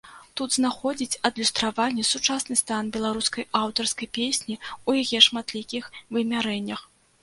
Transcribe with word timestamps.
Тут 0.39 0.53
знаходзіць 0.55 1.19
адлюстраванне 1.29 2.07
сучасны 2.13 2.59
стан 2.63 2.83
беларускай 2.97 3.49
аўтарскай 3.63 4.13
песні 4.19 4.55
ў 4.59 5.09
яе 5.09 5.25
шматлікіх 5.31 5.97
вымярэннях. 6.17 6.89